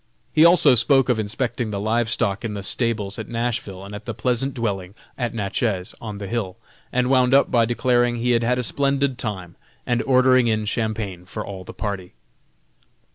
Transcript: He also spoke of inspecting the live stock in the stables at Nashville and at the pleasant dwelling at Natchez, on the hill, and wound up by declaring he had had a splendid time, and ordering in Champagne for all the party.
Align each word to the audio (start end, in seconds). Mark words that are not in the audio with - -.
He 0.33 0.43
also 0.45 0.73
spoke 0.73 1.09
of 1.09 1.19
inspecting 1.19 1.69
the 1.69 1.79
live 1.79 2.09
stock 2.09 2.43
in 2.43 2.55
the 2.55 2.63
stables 2.63 3.19
at 3.19 3.27
Nashville 3.29 3.85
and 3.85 3.93
at 3.93 4.05
the 4.05 4.15
pleasant 4.15 4.55
dwelling 4.55 4.95
at 5.15 5.35
Natchez, 5.35 5.93
on 6.01 6.17
the 6.17 6.25
hill, 6.25 6.57
and 6.91 7.07
wound 7.11 7.35
up 7.35 7.51
by 7.51 7.65
declaring 7.65 8.15
he 8.15 8.31
had 8.31 8.41
had 8.41 8.57
a 8.57 8.63
splendid 8.63 9.19
time, 9.19 9.55
and 9.85 10.01
ordering 10.01 10.47
in 10.47 10.65
Champagne 10.65 11.23
for 11.27 11.45
all 11.45 11.63
the 11.63 11.71
party. 11.71 12.15